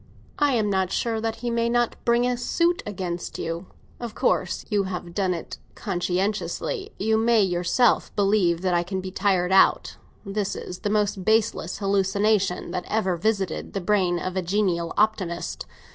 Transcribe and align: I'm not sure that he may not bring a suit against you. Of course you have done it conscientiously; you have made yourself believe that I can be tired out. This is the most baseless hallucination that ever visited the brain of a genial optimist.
I'm 0.39 0.67
not 0.67 0.91
sure 0.91 1.21
that 1.21 1.41
he 1.45 1.51
may 1.51 1.69
not 1.69 1.95
bring 2.05 2.25
a 2.25 2.35
suit 2.35 2.81
against 2.87 3.37
you. 3.37 3.67
Of 3.99 4.15
course 4.15 4.65
you 4.67 4.85
have 4.85 5.13
done 5.13 5.35
it 5.35 5.59
conscientiously; 5.75 6.91
you 6.97 7.17
have 7.19 7.23
made 7.27 7.51
yourself 7.51 8.09
believe 8.15 8.61
that 8.61 8.73
I 8.73 8.81
can 8.81 8.99
be 8.99 9.11
tired 9.11 9.51
out. 9.51 9.97
This 10.25 10.55
is 10.55 10.79
the 10.79 10.89
most 10.89 11.23
baseless 11.23 11.77
hallucination 11.77 12.71
that 12.71 12.85
ever 12.87 13.15
visited 13.15 13.73
the 13.73 13.79
brain 13.81 14.17
of 14.17 14.35
a 14.35 14.41
genial 14.41 14.91
optimist. 14.97 15.67